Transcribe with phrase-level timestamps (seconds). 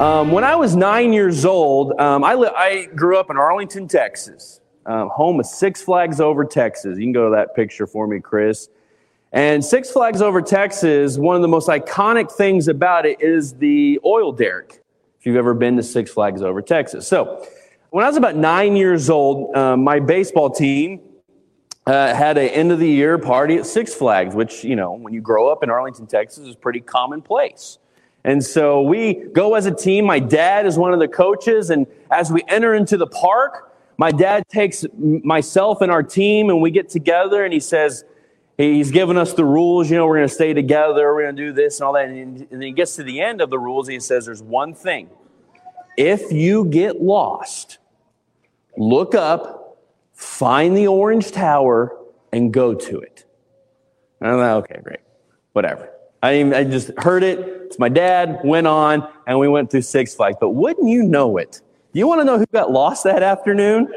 [0.00, 3.86] Um, when I was nine years old, um, I, li- I grew up in Arlington,
[3.86, 6.96] Texas, um, home of Six Flags Over Texas.
[6.96, 8.70] You can go to that picture for me, Chris.
[9.30, 14.00] And Six Flags Over Texas, one of the most iconic things about it is the
[14.02, 14.82] oil derrick,
[15.18, 17.06] if you've ever been to Six Flags Over Texas.
[17.06, 17.46] So,
[17.90, 21.02] when I was about nine years old, uh, my baseball team
[21.86, 25.12] uh, had an end of the year party at Six Flags, which, you know, when
[25.12, 27.79] you grow up in Arlington, Texas, is pretty commonplace.
[28.24, 30.04] And so we go as a team.
[30.04, 31.70] My dad is one of the coaches.
[31.70, 36.60] And as we enter into the park, my dad takes myself and our team and
[36.60, 38.04] we get together and he says,
[38.56, 39.88] He's given us the rules.
[39.88, 41.14] You know, we're going to stay together.
[41.14, 42.10] We're going to do this and all that.
[42.10, 43.88] And then he gets to the end of the rules.
[43.88, 45.08] And he says, There's one thing.
[45.96, 47.78] If you get lost,
[48.76, 49.78] look up,
[50.12, 51.96] find the orange tower,
[52.32, 53.24] and go to it.
[54.20, 55.00] And I'm like, okay, great.
[55.52, 55.90] Whatever.
[56.22, 57.38] I, I just heard it.
[57.66, 60.36] It's my dad, went on, and we went through Six Flags.
[60.40, 61.62] But wouldn't you know it?
[61.92, 63.92] You want to know who got lost that afternoon?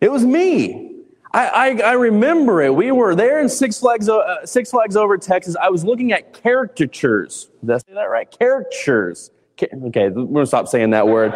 [0.00, 0.92] It was me.
[1.32, 2.74] I, I, I remember it.
[2.74, 5.56] We were there in Six Flags, uh, Six Flags over Texas.
[5.56, 7.48] I was looking at caricatures.
[7.60, 8.28] Did I say that right?
[8.38, 9.30] Caricatures.
[9.62, 9.68] Okay,
[10.08, 11.32] we're going to stop saying that word.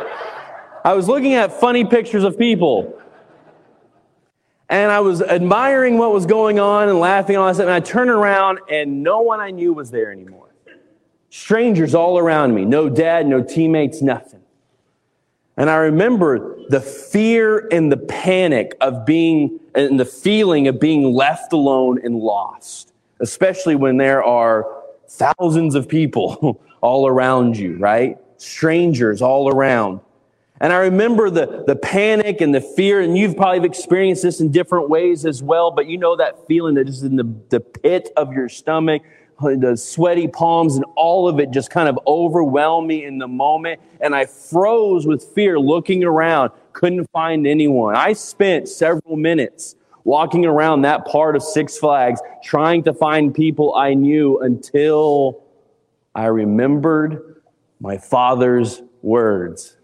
[0.85, 3.01] I was looking at funny pictures of people.
[4.69, 7.67] And I was admiring what was going on and laughing and all that stuff.
[7.67, 10.49] And I turned around and no one I knew was there anymore.
[11.31, 12.65] Strangers all around me.
[12.65, 14.41] No dad, no teammates, nothing.
[15.57, 21.15] And I remember the fear and the panic of being, and the feeling of being
[21.15, 24.67] left alone and lost, especially when there are
[25.09, 28.19] thousands of people all around you, right?
[28.37, 30.01] Strangers all around.
[30.61, 34.51] And I remember the, the panic and the fear, and you've probably experienced this in
[34.51, 38.11] different ways as well, but you know that feeling that is in the, the pit
[38.17, 39.03] of your stomach,
[39.39, 43.81] the sweaty palms, and all of it just kind of overwhelmed me in the moment.
[44.01, 47.95] And I froze with fear looking around, couldn't find anyone.
[47.95, 53.75] I spent several minutes walking around that part of Six Flags trying to find people
[53.75, 55.43] I knew until
[56.15, 57.43] I remembered
[57.79, 59.77] my father's words.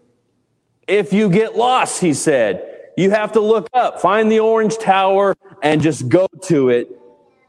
[0.93, 5.35] If you get lost, he said, you have to look up, find the orange tower,
[5.63, 6.87] and just go to it.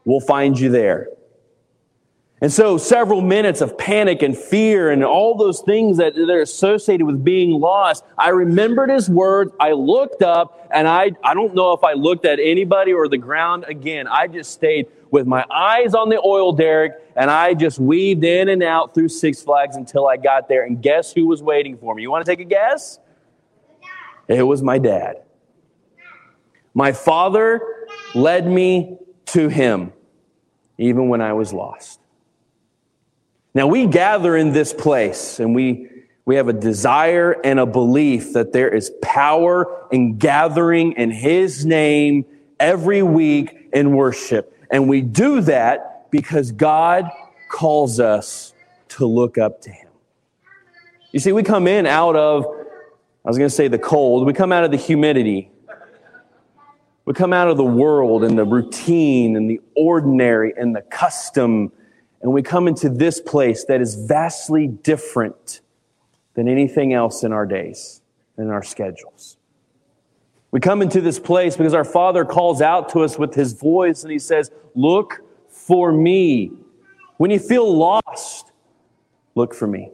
[0.03, 1.09] We'll find you there.
[2.41, 7.05] And so, several minutes of panic and fear and all those things that are associated
[7.05, 9.51] with being lost, I remembered his words.
[9.59, 13.19] I looked up, and I, I don't know if I looked at anybody or the
[13.19, 14.07] ground again.
[14.07, 18.49] I just stayed with my eyes on the oil derrick, and I just weaved in
[18.49, 20.65] and out through Six Flags until I got there.
[20.65, 22.01] And guess who was waiting for me?
[22.01, 22.97] You want to take a guess?
[24.27, 25.21] It was my dad.
[26.73, 27.61] My father
[28.13, 28.97] led me
[29.27, 29.93] to him,
[30.77, 31.99] even when I was lost.
[33.53, 35.89] Now, we gather in this place and we,
[36.25, 41.65] we have a desire and a belief that there is power in gathering in his
[41.65, 42.25] name
[42.59, 44.51] every week in worship.
[44.69, 47.09] And we do that because God
[47.49, 48.53] calls us
[48.89, 49.89] to look up to him.
[51.11, 52.45] You see, we come in out of
[53.25, 54.27] I was going to say the cold.
[54.27, 55.49] We come out of the humidity.
[57.05, 61.71] We come out of the world and the routine and the ordinary and the custom.
[62.21, 65.61] And we come into this place that is vastly different
[66.35, 68.01] than anything else in our days
[68.37, 69.37] and in our schedules.
[70.51, 74.03] We come into this place because our Father calls out to us with His voice
[74.03, 76.51] and He says, Look for me.
[77.17, 78.51] When you feel lost,
[79.33, 79.89] look for me.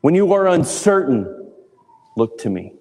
[0.00, 1.37] When you are uncertain,
[2.18, 2.72] Look to me.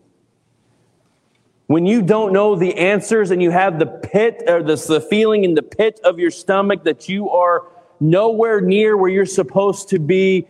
[1.68, 5.44] When you don't know the answers and you have the pit or the, the feeling
[5.44, 7.68] in the pit of your stomach that you are
[8.00, 10.48] nowhere near where you're supposed to be,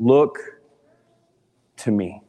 [0.00, 0.40] look
[1.76, 2.20] to me.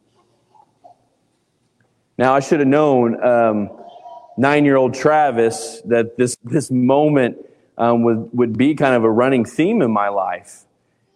[2.19, 3.71] Now, I should have known, um,
[4.37, 7.37] nine year old Travis, that this, this moment
[7.79, 10.65] um, would, would be kind of a running theme in my life.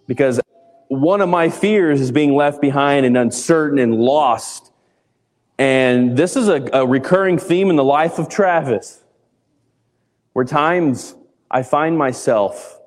[0.08, 0.42] Because
[0.88, 4.72] one of my fears is being left behind and uncertain and lost.
[5.58, 9.02] And this is a, a recurring theme in the life of Travis,
[10.34, 11.16] where times
[11.52, 12.80] I find myself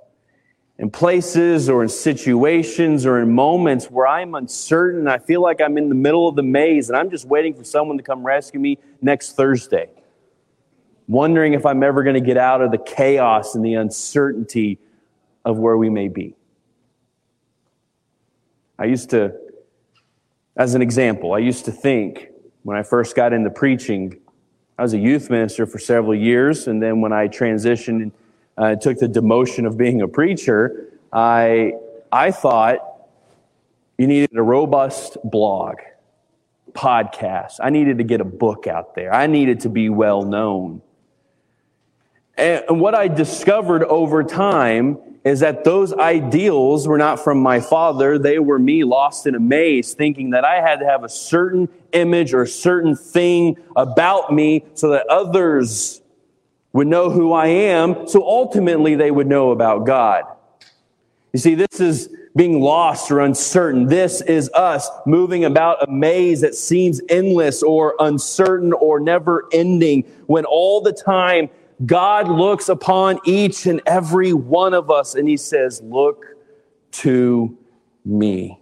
[0.78, 5.08] in places or in situations or in moments where I'm uncertain.
[5.08, 7.64] I feel like I'm in the middle of the maze and I'm just waiting for
[7.64, 9.88] someone to come rescue me next Thursday.
[11.08, 14.78] Wondering if I'm ever going to get out of the chaos and the uncertainty
[15.44, 16.34] of where we may be.
[18.78, 19.32] I used to,
[20.56, 22.30] as an example, I used to think
[22.66, 24.18] when I first got into preaching,
[24.76, 28.12] I was a youth minister for several years, and then when I transitioned and
[28.58, 31.74] uh, took the demotion of being a preacher, I,
[32.10, 32.80] I thought
[33.98, 35.76] You needed a robust blog,
[36.72, 37.60] podcast.
[37.62, 39.14] I needed to get a book out there.
[39.14, 40.82] I needed to be well known.
[42.36, 48.16] And what I discovered over time is that those ideals were not from my father.
[48.16, 51.68] They were me lost in a maze, thinking that I had to have a certain
[51.90, 56.00] image or a certain thing about me so that others
[56.72, 58.06] would know who I am.
[58.06, 60.22] So ultimately they would know about God.
[61.32, 63.86] You see, this is being lost or uncertain.
[63.86, 70.04] This is us moving about a maze that seems endless or uncertain or never ending
[70.26, 71.50] when all the time
[71.84, 76.24] God looks upon each and every one of us and he says, Look
[76.92, 77.56] to
[78.04, 78.58] me.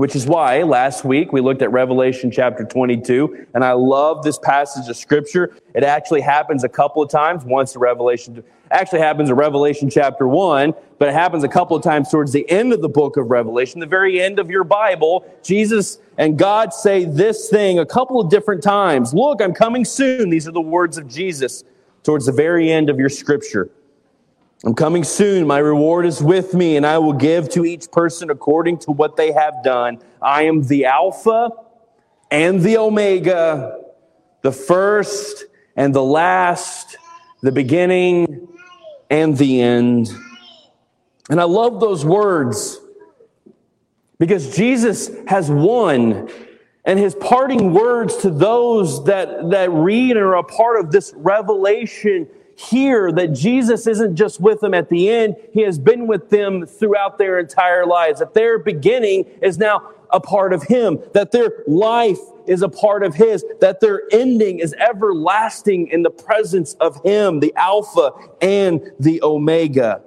[0.00, 4.38] Which is why last week we looked at Revelation chapter 22, and I love this
[4.38, 5.54] passage of scripture.
[5.74, 7.44] It actually happens a couple of times.
[7.44, 11.82] Once the Revelation actually happens in Revelation chapter 1, but it happens a couple of
[11.82, 15.30] times towards the end of the book of Revelation, the very end of your Bible.
[15.42, 19.12] Jesus and God say this thing a couple of different times.
[19.12, 20.30] Look, I'm coming soon.
[20.30, 21.62] These are the words of Jesus
[22.04, 23.68] towards the very end of your scripture.
[24.62, 25.46] I'm coming soon.
[25.46, 29.16] My reward is with me, and I will give to each person according to what
[29.16, 30.00] they have done.
[30.20, 31.50] I am the Alpha
[32.30, 33.78] and the Omega,
[34.42, 35.46] the first
[35.76, 36.98] and the last,
[37.40, 38.48] the beginning
[39.08, 40.10] and the end.
[41.30, 42.78] And I love those words
[44.18, 46.28] because Jesus has won.
[46.84, 52.28] And his parting words to those that, that read are a part of this revelation
[52.60, 56.66] hear that Jesus isn't just with them at the end, He has been with them
[56.66, 61.64] throughout their entire lives, that their beginning is now a part of Him, that their
[61.66, 67.02] life is a part of His, that their ending is everlasting in the presence of
[67.02, 68.12] Him, the Alpha
[68.42, 70.02] and the Omega.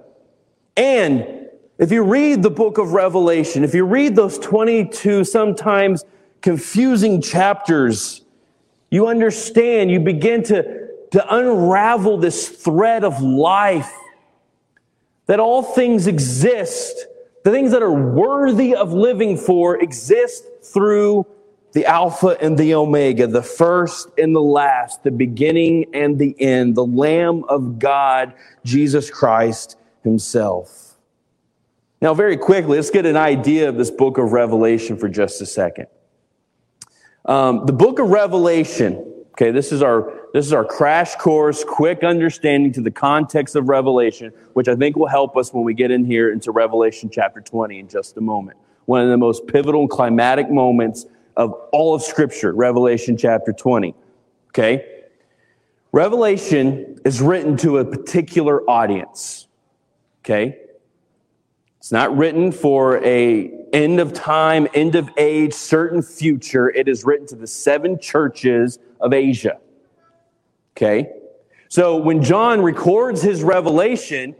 [0.77, 6.05] And if you read the book of Revelation, if you read those 22 sometimes
[6.41, 8.21] confusing chapters,
[8.91, 10.83] you understand, you begin to
[11.13, 13.91] to unravel this thread of life
[15.27, 17.05] that all things exist,
[17.43, 21.25] the things that are worthy of living for exist through
[21.73, 26.75] the Alpha and the Omega, the first and the last, the beginning and the end,
[26.75, 28.33] the Lamb of God,
[28.63, 30.95] Jesus Christ Himself.
[32.01, 35.45] Now, very quickly, let's get an idea of this book of Revelation for just a
[35.45, 35.87] second.
[37.25, 42.03] Um, the book of Revelation Okay, this is our this is our crash course, quick
[42.03, 45.91] understanding to the context of Revelation, which I think will help us when we get
[45.91, 48.57] in here into Revelation chapter 20 in just a moment.
[48.85, 51.05] One of the most pivotal and climatic moments
[51.37, 53.93] of all of Scripture, Revelation chapter 20.
[54.49, 55.03] Okay?
[55.91, 59.47] Revelation is written to a particular audience.
[60.21, 60.57] Okay?
[61.77, 66.69] It's not written for a end of time, end of age, certain future.
[66.69, 69.59] It is written to the seven churches of Asia.
[70.75, 71.09] Okay?
[71.69, 74.35] So when John records his revelation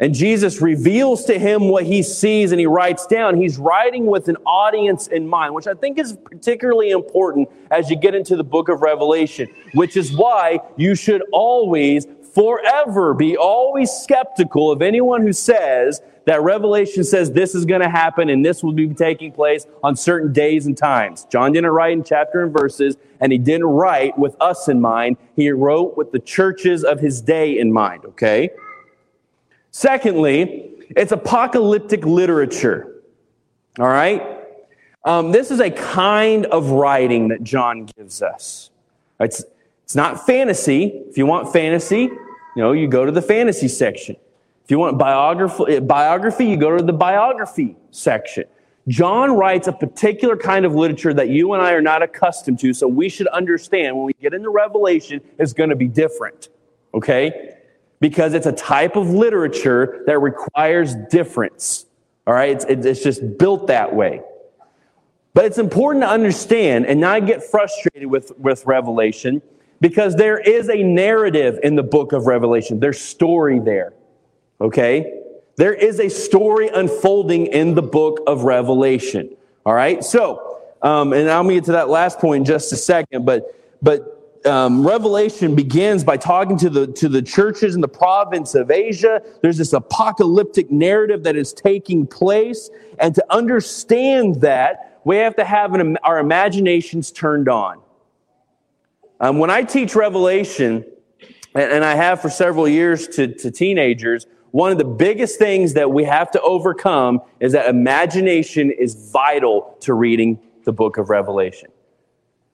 [0.00, 4.28] and Jesus reveals to him what he sees and he writes down, he's writing with
[4.28, 8.44] an audience in mind, which I think is particularly important as you get into the
[8.44, 15.22] book of Revelation, which is why you should always, forever be always skeptical of anyone
[15.22, 19.30] who says that Revelation says this is going to happen and this will be taking
[19.30, 21.26] place on certain days and times.
[21.30, 25.16] John didn't write in chapter and verses, and he didn't write with us in mind.
[25.36, 28.50] He wrote with the churches of his day in mind, okay?
[29.70, 33.02] Secondly, it's apocalyptic literature,
[33.78, 34.22] all right?
[35.04, 38.70] Um, this is a kind of writing that John gives us.
[39.20, 39.44] It's,
[39.82, 40.86] it's not fantasy.
[41.08, 44.16] If you want fantasy, you know, you go to the fantasy section.
[44.64, 48.44] If you want biography, eh, biography, you go to the biography section.
[48.88, 52.72] John writes a particular kind of literature that you and I are not accustomed to,
[52.72, 56.48] so we should understand when we get into Revelation, it's going to be different.
[56.94, 57.56] Okay?
[58.00, 61.86] Because it's a type of literature that requires difference.
[62.26, 62.50] All right?
[62.50, 64.22] It's, it's just built that way.
[65.34, 69.42] But it's important to understand and not get frustrated with, with Revelation
[69.80, 72.80] because there is a narrative in the book of Revelation.
[72.80, 73.92] There's story there.
[74.64, 75.20] Okay?
[75.56, 79.36] There is a story unfolding in the book of Revelation.
[79.66, 80.02] All right?
[80.02, 84.42] So, um, and I'll get to that last point in just a second, but, but
[84.46, 89.22] um, Revelation begins by talking to the, to the churches in the province of Asia.
[89.42, 92.70] There's this apocalyptic narrative that is taking place.
[92.98, 97.80] And to understand that, we have to have an, our imaginations turned on.
[99.20, 100.84] Um, when I teach Revelation,
[101.54, 105.90] and, I have for several years to, to teenagers, one of the biggest things that
[105.90, 111.70] we have to overcome is that imagination is vital to reading the book of Revelation.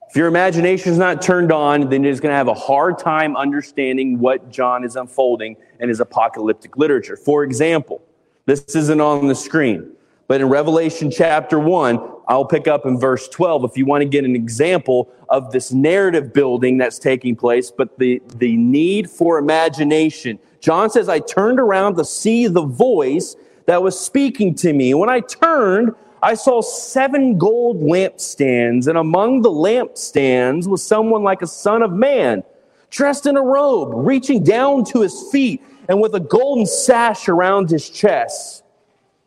[0.09, 3.37] If your imagination is not turned on, then you're going to have a hard time
[3.37, 7.19] understanding what John is unfolding in his apocalyptic literature.
[7.19, 8.01] For example,
[8.47, 9.93] this isn't on the screen,
[10.27, 14.09] but in Revelation chapter 1, I'll pick up in verse 12 if you want to
[14.09, 19.37] get an example of this narrative building that's taking place, but the, the need for
[19.37, 20.39] imagination.
[20.61, 23.37] John says, I turned around to see the voice
[23.67, 24.95] that was speaking to me.
[24.95, 31.41] When I turned, I saw seven gold lampstands, and among the lampstands was someone like
[31.41, 32.43] a son of man,
[32.91, 37.71] dressed in a robe, reaching down to his feet, and with a golden sash around
[37.71, 38.65] his chest.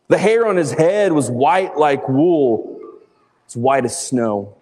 [0.08, 2.80] The hair on his head was white like wool,
[3.44, 4.54] it's white as snow.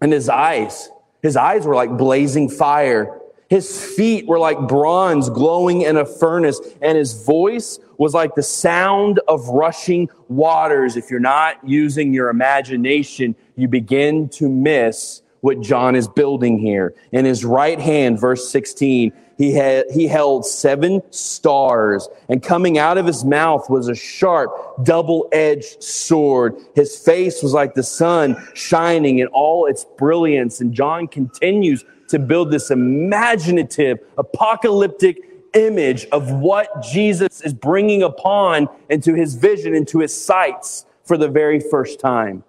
[0.00, 0.90] And his eyes,
[1.22, 3.18] his eyes were like blazing fire.
[3.48, 8.42] His feet were like bronze glowing in a furnace, and his voice was like the
[8.42, 10.96] sound of rushing waters.
[10.96, 16.94] If you're not using your imagination, you begin to miss what John is building here.
[17.12, 22.98] In his right hand, verse 16, he, had, he held seven stars, and coming out
[22.98, 24.50] of his mouth was a sharp,
[24.82, 26.56] double edged sword.
[26.74, 30.60] His face was like the sun shining in all its brilliance.
[30.60, 35.18] And John continues to build this imaginative, apocalyptic
[35.54, 41.28] image of what Jesus is bringing upon into his vision, into his sights for the
[41.28, 42.44] very first time.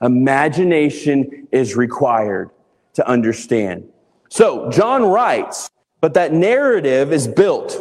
[0.00, 2.50] Imagination is required
[2.94, 3.88] to understand.
[4.28, 7.80] So, John writes, but that narrative is built,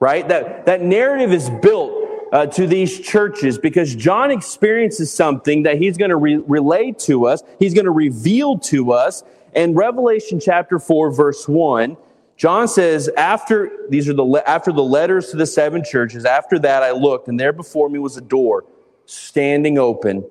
[0.00, 0.26] right?
[0.28, 2.00] That, that narrative is built
[2.32, 7.26] uh, to these churches because John experiences something that he's going to re- relay to
[7.26, 9.22] us, he's going to reveal to us.
[9.54, 11.96] In Revelation chapter 4, verse 1,
[12.36, 16.82] John says, after these are the after the letters to the seven churches, after that
[16.82, 18.64] I looked, and there before me was a door
[19.04, 20.24] standing open.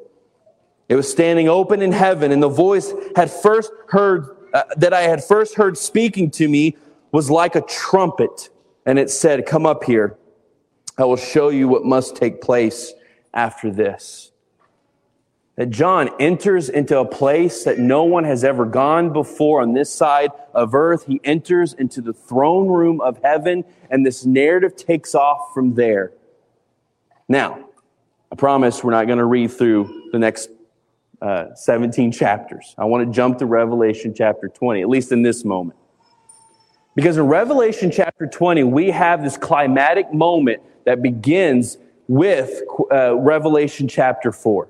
[0.87, 5.01] It was standing open in heaven, and the voice had first heard uh, that I
[5.01, 6.77] had first heard speaking to me
[7.11, 8.49] was like a trumpet,
[8.85, 10.17] and it said, Come up here.
[10.97, 12.91] I will show you what must take place
[13.33, 14.31] after this
[15.59, 19.91] that John enters into a place that no one has ever gone before on this
[19.91, 21.05] side of earth.
[21.05, 26.13] He enters into the throne room of heaven, and this narrative takes off from there.
[27.27, 27.65] Now,
[28.31, 30.49] I promise we're not going to read through the next
[31.21, 32.73] uh, 17 chapters.
[32.77, 35.77] I want to jump to Revelation chapter 20, at least in this moment.
[36.95, 43.89] Because in Revelation chapter 20, we have this climatic moment that begins with uh, Revelation
[43.89, 44.69] chapter 4.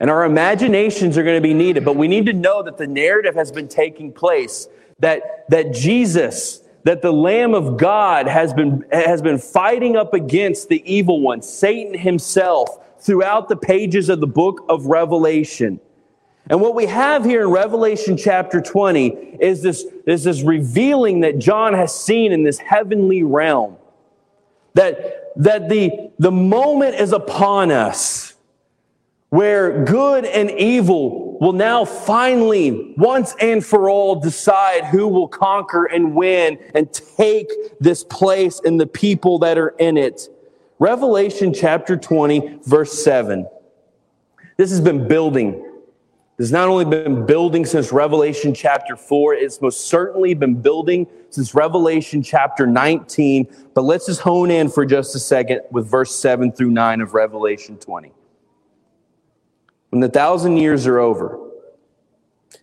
[0.00, 2.86] And our imaginations are going to be needed, but we need to know that the
[2.86, 4.66] narrative has been taking place,
[4.98, 10.70] that, that Jesus, that the Lamb of God has been, has been fighting up against
[10.70, 15.80] the evil one, Satan himself, throughout the pages of the book of Revelation.
[16.48, 21.38] And what we have here in Revelation chapter 20 is this, is this revealing that
[21.38, 23.76] John has seen in this heavenly realm.
[24.74, 28.29] That, that the, the moment is upon us
[29.30, 35.86] where good and evil will now finally, once and for all, decide who will conquer
[35.86, 37.48] and win and take
[37.80, 40.28] this place and the people that are in it.
[40.78, 43.46] Revelation chapter 20, verse 7.
[44.56, 45.52] This has been building.
[46.36, 51.06] This has not only been building since Revelation chapter 4, it's most certainly been building
[51.30, 53.46] since Revelation chapter 19.
[53.74, 57.14] But let's just hone in for just a second with verse 7 through 9 of
[57.14, 58.12] Revelation 20.
[59.90, 61.38] When the thousand years are over,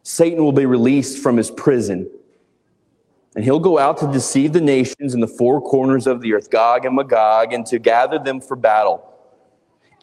[0.04, 2.10] Satan will be released from his prison.
[3.36, 6.50] And he'll go out to deceive the nations in the four corners of the earth,
[6.50, 9.14] Gog and Magog, and to gather them for battle.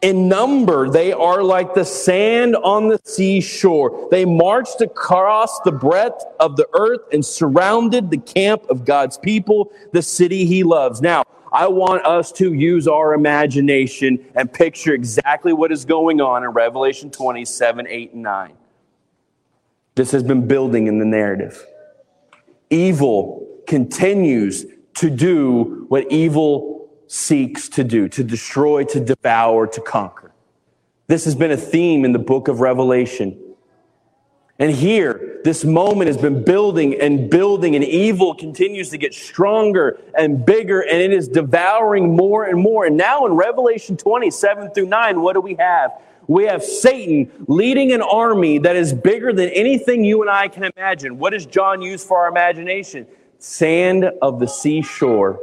[0.01, 4.07] In number, they are like the sand on the seashore.
[4.11, 9.71] They marched across the breadth of the earth and surrounded the camp of God's people,
[9.93, 11.01] the city he loves.
[11.01, 11.23] Now,
[11.55, 16.49] I want us to use our imagination and picture exactly what is going on in
[16.49, 18.53] Revelation 27, 8, and 9.
[19.95, 21.65] This has been building in the narrative.
[22.69, 30.33] Evil continues to do what evil seeks to do to destroy, to devour, to conquer.
[31.07, 33.39] This has been a theme in the book of Revelation.
[34.57, 39.99] And here, this moment has been building and building, and evil continues to get stronger
[40.17, 42.85] and bigger, and it is devouring more and more.
[42.85, 45.91] And now in Revelation 27 through 9, what do we have?
[46.27, 50.63] We have Satan leading an army that is bigger than anything you and I can
[50.63, 51.19] imagine.
[51.19, 53.05] What does John use for our imagination?
[53.39, 55.39] Sand of the seashore.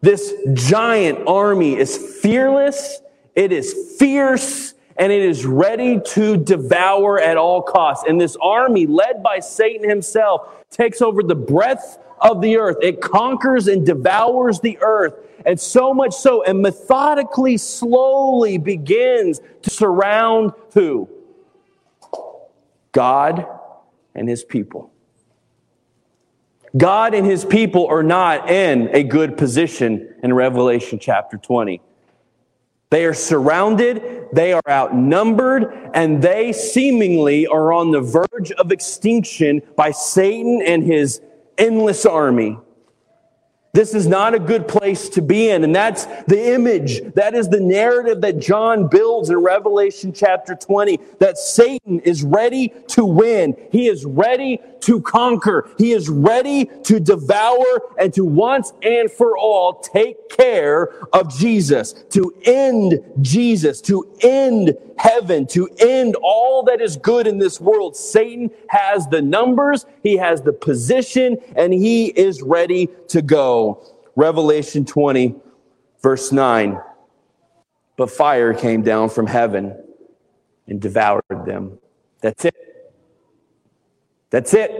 [0.00, 3.00] This giant army is fearless,
[3.36, 8.04] it is fierce, and it is ready to devour at all costs.
[8.08, 12.76] And this army, led by Satan himself, takes over the breadth of the earth.
[12.82, 15.14] It conquers and devours the earth.
[15.44, 21.08] And so much so, and methodically, slowly begins to surround who?
[22.92, 23.46] God
[24.14, 24.92] and his people.
[26.76, 31.82] God and his people are not in a good position in Revelation chapter 20.
[32.92, 39.62] They are surrounded, they are outnumbered, and they seemingly are on the verge of extinction
[39.76, 41.22] by Satan and his
[41.56, 42.58] endless army.
[43.74, 45.64] This is not a good place to be in.
[45.64, 47.00] And that's the image.
[47.14, 52.74] That is the narrative that John builds in Revelation chapter 20 that Satan is ready
[52.88, 53.56] to win.
[53.70, 55.70] He is ready to conquer.
[55.78, 57.64] He is ready to devour
[57.98, 64.76] and to once and for all take care of Jesus, to end Jesus, to end
[64.98, 67.96] heaven, to end all that is good in this world.
[67.96, 73.61] Satan has the numbers, he has the position, and he is ready to go.
[74.16, 75.34] Revelation 20,
[76.02, 76.78] verse 9.
[77.96, 79.76] But fire came down from heaven
[80.66, 81.78] and devoured them.
[82.20, 82.54] That's it.
[84.30, 84.70] That's it.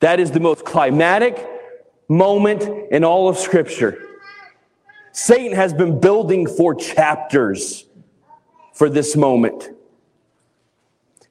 [0.00, 1.46] That is the most climatic
[2.08, 4.02] moment in all of Scripture.
[5.12, 7.84] Satan has been building for chapters
[8.72, 9.70] for this moment.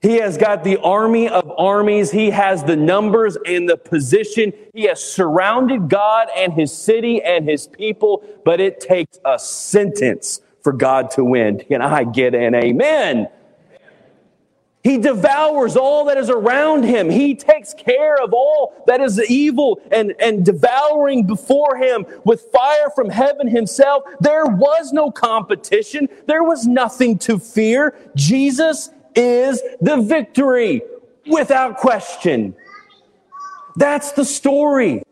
[0.01, 2.09] He has got the army of armies.
[2.09, 4.53] He has the numbers and the position.
[4.73, 10.39] He has surrounded God and his city and his people, but it takes a sentence
[10.63, 11.59] for God to win.
[11.59, 13.27] Can I get an amen?
[14.81, 17.09] He devours all that is around him.
[17.09, 22.89] He takes care of all that is evil and, and devouring before him with fire
[22.95, 24.03] from heaven himself.
[24.21, 26.07] There was no competition.
[26.27, 27.93] There was nothing to fear.
[28.15, 30.81] Jesus is the victory
[31.27, 32.55] without question.
[33.75, 35.03] That's the story.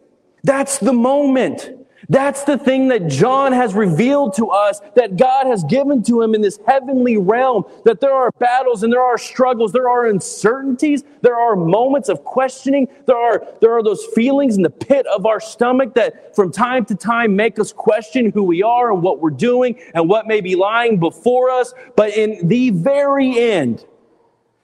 [0.44, 1.78] That's the moment.
[2.10, 6.36] That's the thing that John has revealed to us that God has given to him
[6.36, 7.66] in this heavenly realm.
[7.84, 12.24] That there are battles and there are struggles, there are uncertainties, there are moments of
[12.24, 16.52] questioning, there are, there are those feelings in the pit of our stomach that from
[16.52, 20.28] time to time make us question who we are and what we're doing and what
[20.28, 21.74] may be lying before us.
[21.98, 23.86] But in the very end,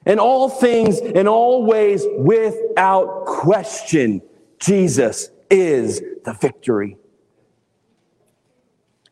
[0.05, 4.21] in all things, in all ways, without question,
[4.59, 6.97] Jesus is the victory.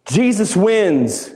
[0.06, 1.32] Jesus wins.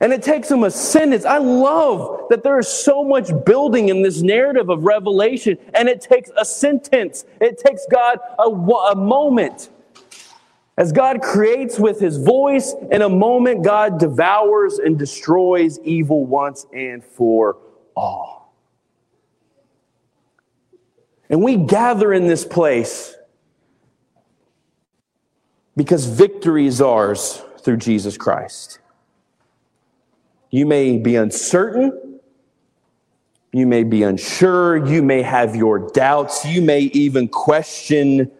[0.00, 1.24] And it takes him a sentence.
[1.24, 6.00] I love that there is so much building in this narrative of Revelation, and it
[6.00, 7.24] takes a sentence.
[7.40, 9.70] It takes God a, a moment.
[10.76, 16.66] As God creates with his voice, in a moment, God devours and destroys evil once
[16.72, 17.56] and for
[17.98, 18.54] all.
[21.30, 23.14] And we gather in this place
[25.76, 28.78] because victory is ours through Jesus Christ.
[30.50, 32.20] You may be uncertain.
[33.52, 34.86] You may be unsure.
[34.86, 36.44] You may have your doubts.
[36.44, 38.30] You may even question.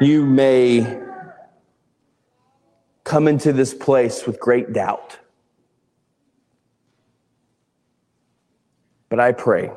[0.00, 1.00] You may
[3.04, 5.18] come into this place with great doubt.
[9.08, 9.70] But I pray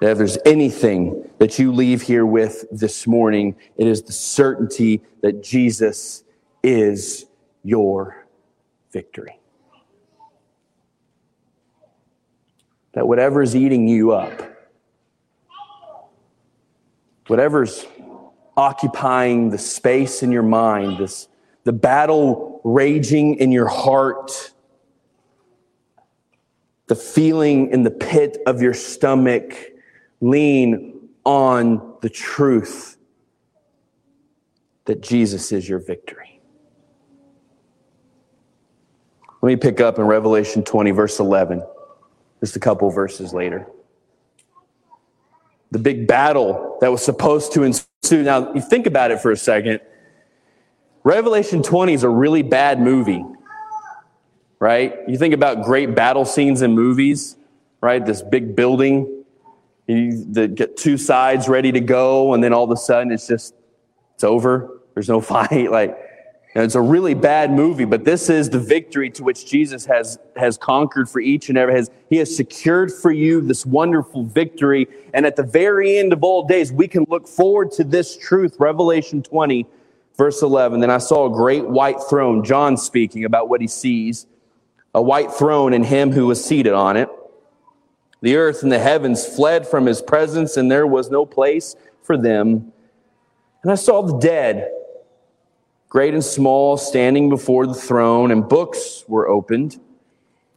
[0.00, 5.00] that if there's anything that you leave here with this morning, it is the certainty
[5.22, 6.24] that Jesus
[6.62, 7.26] is
[7.62, 8.26] your
[8.92, 9.38] victory.
[12.94, 14.42] That whatever is eating you up,
[17.28, 17.86] whatever's
[18.56, 21.28] occupying the space in your mind, this,
[21.64, 24.52] the battle raging in your heart,
[26.86, 29.54] the feeling in the pit of your stomach,
[30.20, 32.96] lean on the truth
[34.84, 36.40] that Jesus is your victory.
[39.40, 41.62] Let me pick up in Revelation 20, verse 11,
[42.40, 43.66] just a couple verses later.
[45.72, 48.22] The big battle that was supposed to ensue.
[48.22, 49.80] Now, you think about it for a second.
[51.02, 53.24] Revelation 20 is a really bad movie,
[54.62, 54.96] right?
[55.08, 57.34] You think about great battle scenes in movies,
[57.80, 58.06] right?
[58.06, 59.24] This big building,
[59.88, 63.56] you get two sides ready to go, and then all of a sudden it's just,
[64.14, 64.78] it's over.
[64.94, 65.72] There's no fight.
[65.72, 65.98] Like,
[66.54, 70.56] it's a really bad movie, but this is the victory to which Jesus has, has
[70.56, 74.86] conquered for each and every has he has secured for you this wonderful victory.
[75.12, 78.54] And at the very end of all days, we can look forward to this truth.
[78.60, 79.66] Revelation 20,
[80.16, 80.78] verse 11.
[80.78, 84.28] Then I saw a great white throne, John speaking about what he sees,
[84.94, 87.08] a white throne and him who was seated on it.
[88.20, 92.16] The earth and the heavens fled from his presence, and there was no place for
[92.16, 92.72] them.
[93.62, 94.70] And I saw the dead
[95.92, 99.78] great and small, standing before the throne, and books were opened.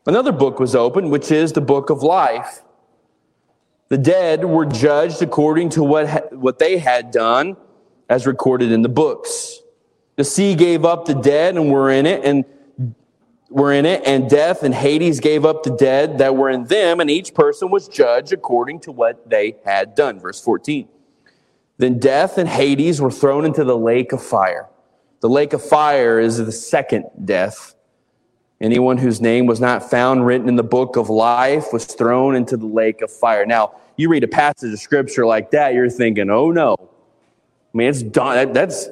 [0.06, 2.62] Another book was opened, which is the book of life.
[3.90, 7.58] The dead were judged according to what, ha- what they had done,
[8.08, 9.60] as recorded in the books.
[10.16, 12.46] The sea gave up the dead and were in it, and
[13.50, 17.00] were in it, and death and Hades gave up the dead that were in them,
[17.00, 20.20] and each person was judged according to what they had done.
[20.20, 20.88] Verse 14.
[21.78, 24.68] Then death and Hades were thrown into the lake of fire.
[25.20, 27.76] The lake of fire is the second death.
[28.62, 32.56] Anyone whose name was not found written in the book of life was thrown into
[32.56, 33.46] the lake of fire.
[33.46, 36.76] Now, you read a passage of scripture like that, you're thinking, oh no.
[36.80, 38.54] I mean, it's done.
[38.54, 38.88] That's,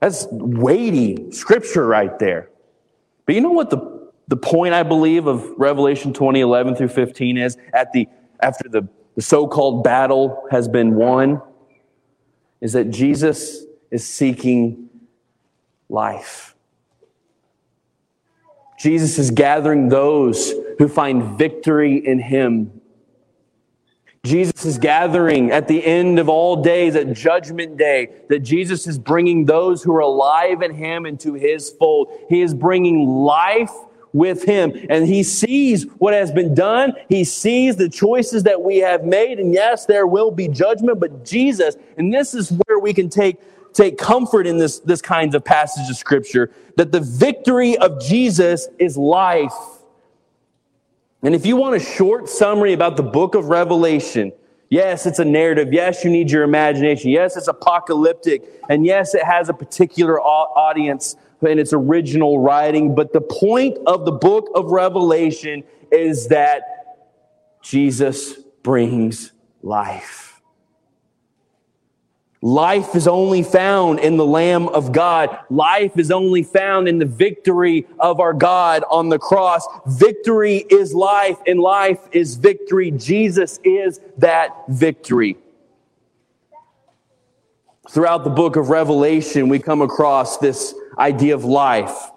[0.00, 2.48] that's weighty scripture right there.
[3.26, 3.91] But you know what the,
[4.28, 7.56] the point, I believe, of Revelation 20, 11 through 15 is?
[7.74, 8.08] At the,
[8.40, 11.42] after the, the so called battle has been won,
[12.60, 14.88] is that Jesus is seeking
[15.88, 16.54] life.
[18.78, 22.80] Jesus is gathering those who find victory in him.
[24.24, 28.98] Jesus is gathering at the end of all days, at Judgment Day, that Jesus is
[28.98, 32.12] bringing those who are alive in him into his fold.
[32.28, 33.72] He is bringing life
[34.12, 34.72] with him.
[34.90, 36.94] And he sees what has been done.
[37.08, 39.38] He sees the choices that we have made.
[39.38, 43.38] And yes, there will be judgment, but Jesus, and this is where we can take
[43.72, 48.68] take comfort in this, this kinds of passage of scripture that the victory of Jesus
[48.78, 49.54] is life.
[51.22, 54.32] And if you want a short summary about the book of Revelation,
[54.68, 55.72] yes, it's a narrative.
[55.72, 57.10] Yes, you need your imagination.
[57.10, 58.42] Yes, it's apocalyptic.
[58.68, 62.94] And yes, it has a particular audience in its original writing.
[62.94, 66.62] But the point of the book of Revelation is that
[67.62, 70.40] Jesus brings life.
[72.44, 75.38] Life is only found in the Lamb of God.
[75.48, 79.64] Life is only found in the victory of our God on the cross.
[79.86, 82.90] Victory is life, and life is victory.
[82.90, 85.36] Jesus is that victory.
[87.88, 92.10] Throughout the book of Revelation, we come across this idea of life.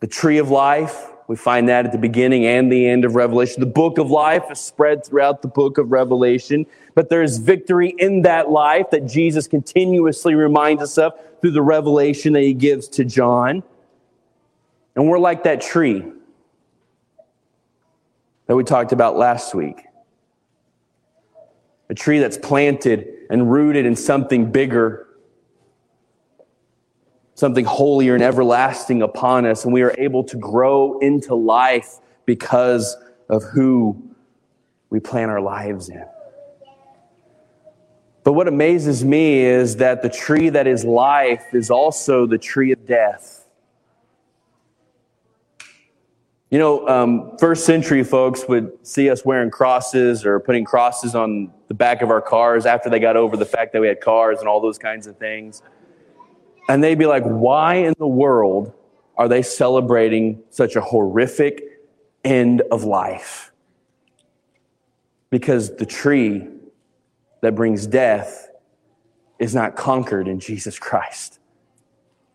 [0.00, 3.60] The tree of life, we find that at the beginning and the end of Revelation.
[3.60, 7.94] The book of life is spread throughout the book of Revelation but there is victory
[7.98, 12.88] in that life that Jesus continuously reminds us of through the revelation that he gives
[12.88, 13.62] to John.
[14.96, 16.02] And we're like that tree
[18.46, 19.82] that we talked about last week.
[21.90, 25.05] A tree that's planted and rooted in something bigger,
[27.36, 32.96] something holier and everlasting upon us, and we are able to grow into life because
[33.28, 33.96] of who
[34.88, 36.04] we plan our lives in.
[38.24, 42.72] But what amazes me is that the tree that is life is also the tree
[42.72, 43.44] of death.
[46.50, 51.52] You know, um, first century folks would see us wearing crosses or putting crosses on
[51.68, 54.38] the back of our cars after they got over the fact that we had cars
[54.38, 55.62] and all those kinds of things.
[56.68, 58.72] And they'd be like, why in the world
[59.16, 61.62] are they celebrating such a horrific
[62.24, 63.52] end of life?
[65.30, 66.48] Because the tree
[67.40, 68.50] that brings death
[69.38, 71.38] is not conquered in Jesus Christ.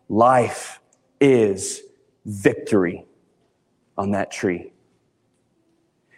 [0.08, 0.80] Life
[1.20, 1.82] is
[2.24, 3.04] victory
[3.98, 4.72] on that tree.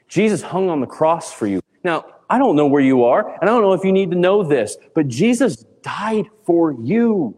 [0.09, 1.61] Jesus hung on the cross for you.
[1.83, 4.17] Now, I don't know where you are, and I don't know if you need to
[4.17, 7.37] know this, but Jesus died for you.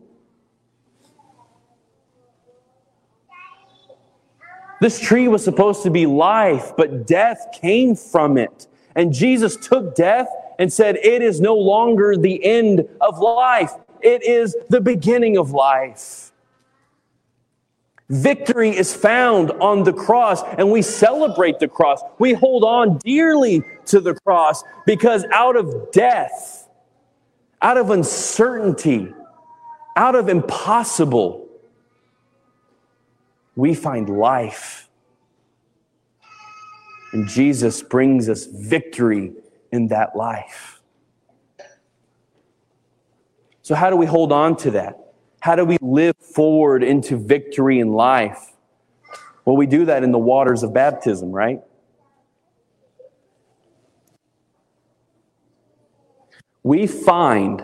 [4.81, 8.67] This tree was supposed to be life, but death came from it.
[8.95, 14.23] And Jesus took death and said, It is no longer the end of life, it
[14.23, 16.33] is the beginning of life.
[18.09, 22.01] Victory is found on the cross, and we celebrate the cross.
[22.19, 26.69] We hold on dearly to the cross because out of death,
[27.63, 29.13] out of uncertainty,
[29.97, 31.46] out of impossible,
[33.57, 34.89] we find life.
[37.13, 39.33] And Jesus brings us victory
[39.73, 40.81] in that life.
[43.63, 45.15] So, how do we hold on to that?
[45.41, 48.53] How do we live forward into victory in life?
[49.45, 51.61] Well, we do that in the waters of baptism, right?
[56.63, 57.63] We find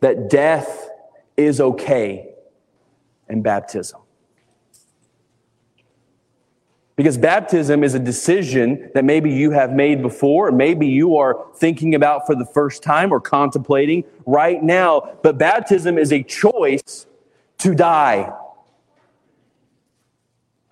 [0.00, 0.88] that death
[1.36, 2.34] is okay
[3.28, 4.03] in baptism.
[6.96, 11.46] Because baptism is a decision that maybe you have made before, or maybe you are
[11.56, 15.16] thinking about for the first time or contemplating right now.
[15.22, 17.06] But baptism is a choice
[17.58, 18.32] to die.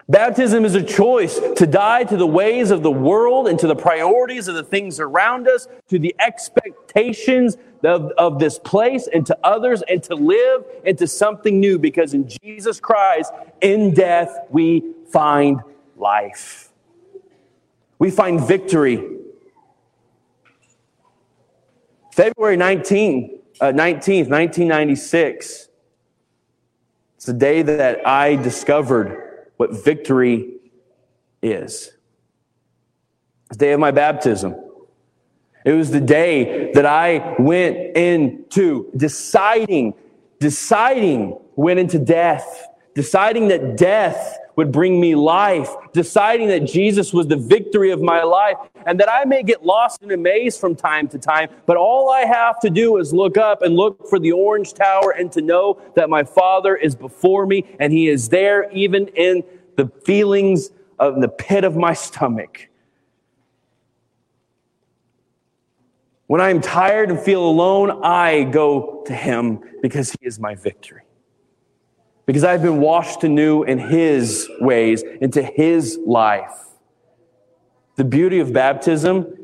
[0.08, 3.74] Baptism is a choice to die to the ways of the world and to the
[3.74, 9.38] priorities of the things around us, to the expectations of, of this place and to
[9.42, 15.62] others, and to live into something new because in Jesus Christ, in death, we find
[16.02, 16.68] life.
[17.98, 19.08] We find victory.
[22.12, 25.68] February 19, uh, 19th, 1996.
[27.16, 30.56] It's the day that I discovered what victory
[31.40, 31.92] is.
[33.46, 34.56] It's the day of my baptism.
[35.64, 39.94] It was the day that I went into deciding,
[40.40, 47.26] deciding, went into death, deciding that death would bring me life, deciding that Jesus was
[47.26, 50.74] the victory of my life, and that I may get lost in a maze from
[50.74, 51.48] time to time.
[51.66, 55.12] But all I have to do is look up and look for the orange tower
[55.12, 59.42] and to know that my Father is before me and He is there even in
[59.76, 62.68] the feelings of the pit of my stomach.
[66.26, 70.54] When I am tired and feel alone, I go to Him because He is my
[70.54, 71.02] victory
[72.33, 76.64] because I've been washed anew in His ways, into His life.
[77.97, 79.37] The beauty of baptism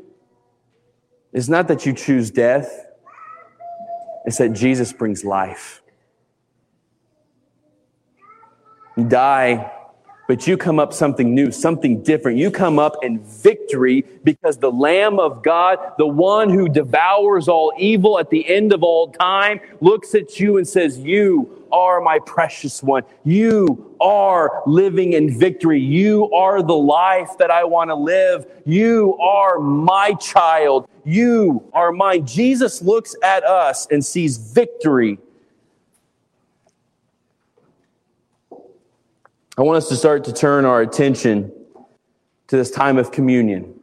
[1.31, 2.87] is not that you choose death,
[4.25, 5.83] it's that Jesus brings life.
[8.97, 9.71] You die
[10.29, 12.37] but you come up something new, something different.
[12.37, 17.73] You come up in victory because the Lamb of God, the one who devours all
[17.79, 22.19] evil at the end of all time, looks at you and says, You are my
[22.19, 23.03] precious one.
[23.23, 25.79] You are living in victory.
[25.79, 28.45] You are the life that I want to live.
[28.65, 30.87] You are my child.
[31.05, 32.25] You are mine.
[32.25, 35.19] Jesus looks at us and sees victory
[39.59, 41.51] I want us to start to turn our attention
[42.47, 43.77] to this time of communion.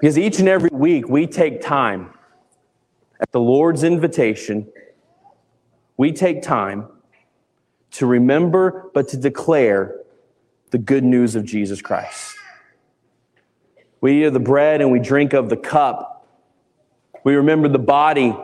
[0.00, 2.10] Because each and every week we take time
[3.20, 4.70] at the Lord's invitation,
[5.96, 6.86] we take time
[7.92, 9.96] to remember but to declare
[10.70, 12.36] the good news of Jesus Christ.
[14.00, 16.26] We eat of the bread and we drink of the cup.
[17.24, 18.36] We remember the body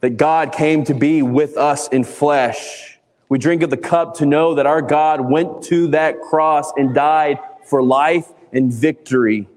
[0.00, 2.98] that God came to be with us in flesh.
[3.28, 6.94] We drink of the cup to know that our God went to that cross and
[6.94, 9.48] died for life and victory.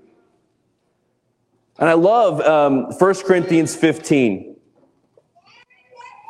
[1.79, 4.50] And I love um, 1 Corinthians 15.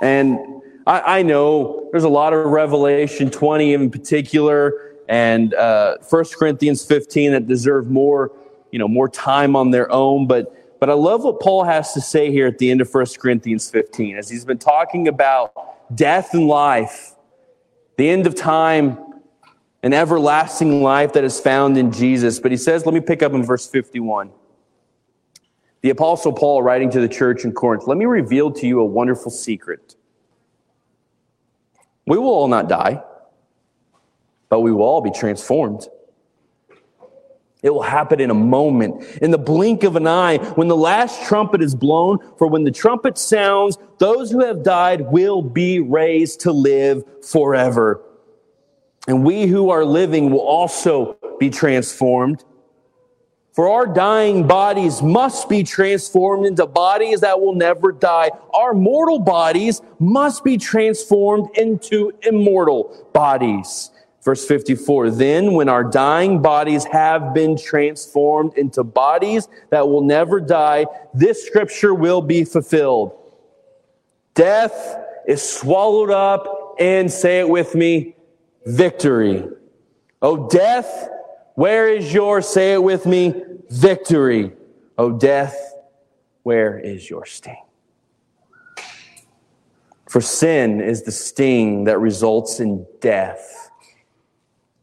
[0.01, 0.39] And
[0.87, 6.83] I, I, know there's a lot of Revelation 20 in particular and uh, 1 Corinthians
[6.85, 8.31] 15 that deserve more,
[8.71, 10.25] you know, more time on their own.
[10.25, 13.05] But, but I love what Paul has to say here at the end of 1
[13.19, 15.53] Corinthians 15 as he's been talking about
[15.95, 17.13] death and life
[17.97, 18.97] the end of time,
[19.83, 22.39] an everlasting life that is found in Jesus.
[22.39, 24.31] But he says, let me pick up in verse 51.
[25.81, 28.85] The Apostle Paul, writing to the church in Corinth, let me reveal to you a
[28.85, 29.95] wonderful secret.
[32.05, 33.01] We will all not die,
[34.49, 35.87] but we will all be transformed.
[37.63, 41.27] It will happen in a moment, in the blink of an eye, when the last
[41.27, 42.17] trumpet is blown.
[42.37, 48.01] For when the trumpet sounds, those who have died will be raised to live forever.
[49.07, 52.43] And we who are living will also be transformed.
[53.53, 58.31] For our dying bodies must be transformed into bodies that will never die.
[58.53, 63.91] Our mortal bodies must be transformed into immortal bodies.
[64.23, 70.39] Verse 54 Then, when our dying bodies have been transformed into bodies that will never
[70.39, 73.17] die, this scripture will be fulfilled.
[74.33, 78.15] Death is swallowed up and say it with me,
[78.65, 79.43] victory.
[80.21, 81.09] Oh, death,
[81.55, 83.33] where is your, say it with me,
[83.69, 84.53] victory?
[84.97, 85.73] Oh, death,
[86.43, 87.63] where is your sting?
[90.09, 93.71] For sin is the sting that results in death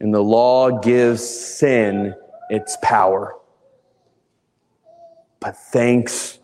[0.01, 2.15] and the law gives sin
[2.51, 3.35] its power.
[5.41, 6.39] But thanks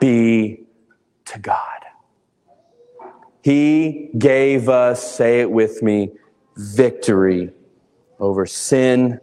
[0.00, 0.64] be
[1.26, 1.58] to God.
[3.42, 6.10] He gave us, say it with me,
[6.56, 7.50] victory
[8.20, 9.20] over sin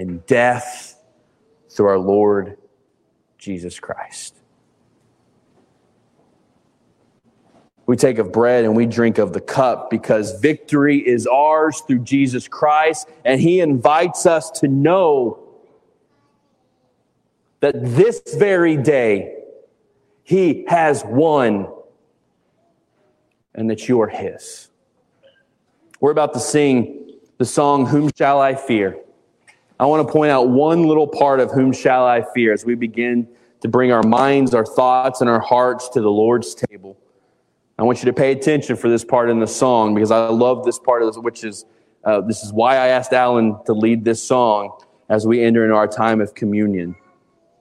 [0.00, 0.98] and death
[1.68, 2.56] through our Lord
[3.36, 4.34] Jesus Christ.
[7.84, 11.98] We take of bread and we drink of the cup because victory is ours through
[11.98, 15.46] Jesus Christ, and He invites us to know
[17.60, 19.36] that this very day
[20.22, 21.68] He has won
[23.54, 24.70] and that you are His.
[26.00, 28.96] We're about to sing the song, Whom Shall I Fear?
[29.80, 32.74] I want to point out one little part of Whom Shall I Fear as we
[32.74, 33.26] begin
[33.62, 36.98] to bring our minds, our thoughts, and our hearts to the Lord's table.
[37.78, 40.66] I want you to pay attention for this part in the song because I love
[40.66, 41.64] this part of this, which is
[42.04, 45.74] uh, this is why I asked Alan to lead this song as we enter into
[45.74, 46.94] our time of communion.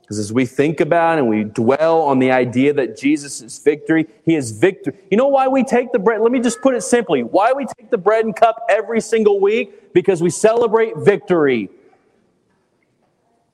[0.02, 4.08] Because as we think about and we dwell on the idea that Jesus is victory,
[4.26, 4.94] He is victory.
[5.10, 6.20] You know why we take the bread?
[6.20, 7.24] Let me just put it simply.
[7.24, 9.94] Why we take the bread and cup every single week?
[9.94, 11.70] Because we celebrate victory.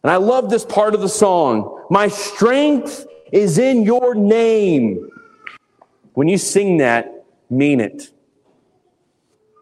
[0.06, 1.84] And I love this part of the song.
[1.90, 5.10] My strength is in your name.
[6.14, 8.12] When you sing that, mean it.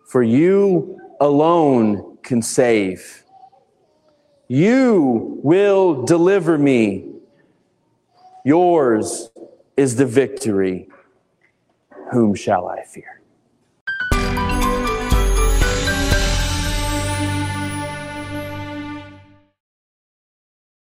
[0.06, 3.24] For you alone can save.
[4.50, 7.06] You will deliver me.
[8.44, 9.30] Yours
[9.78, 10.90] is the victory.
[12.12, 13.22] Whom shall I fear?